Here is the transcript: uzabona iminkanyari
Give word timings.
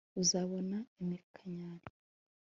uzabona 0.21 0.77
iminkanyari 1.01 1.85